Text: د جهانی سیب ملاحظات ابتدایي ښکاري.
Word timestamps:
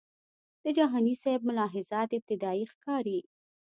د 0.63 0.65
جهانی 0.77 1.13
سیب 1.23 1.41
ملاحظات 1.49 2.09
ابتدایي 2.13 2.65
ښکاري. 2.73 3.19